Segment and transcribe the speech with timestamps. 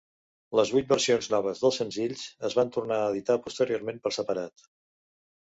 [0.59, 4.67] Les vuit versions noves dels senzills es van tornar a editar posteriorment per separat.